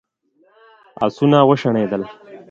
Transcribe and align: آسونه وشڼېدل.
آسونه 1.05 1.39
وشڼېدل. 1.49 2.01